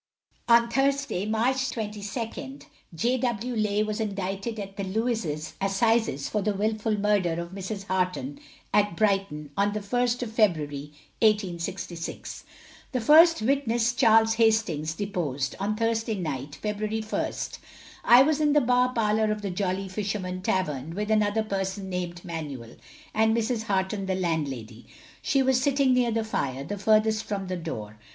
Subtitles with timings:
[0.47, 2.63] On Thursday, March 22nd,
[2.95, 3.19] J.
[3.19, 3.55] W.
[3.55, 5.27] Leigh was indicted at the Lewes
[5.61, 7.85] assizes for the wilful murder of Mrs.
[7.85, 8.39] Harton,
[8.73, 10.85] at Brighton, on the 1st of February,
[11.19, 12.45] 1866.
[12.93, 17.59] The first witness, Charles Hastings, deposed On Thursday night, February 1st,
[18.03, 22.25] I was in the bar parlour of the Jolly Fisherman tavern with another person named
[22.25, 22.75] Manuel,
[23.13, 23.65] and Mrs.
[23.65, 24.87] Harton, the landlady.
[25.21, 27.99] She was sitting near the fire, and furthest from the door.